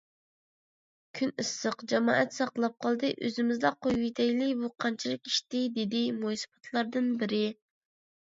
كۈن 1.17 1.31
ئىسسىق، 1.41 1.83
جامائەت 1.91 2.33
ساقلاپ 2.37 2.75
قالدى، 2.85 3.11
ئۆزىمىزلا 3.27 3.71
قويۇۋېتەيلى، 3.87 4.47
بۇ 4.63 4.71
قانچىلىك 4.85 5.31
ئىشتى؟_ 5.33 5.61
دېدى 5.75 6.01
مويسىپىتلاردىن 6.23 7.13
بىرى. 7.21 7.43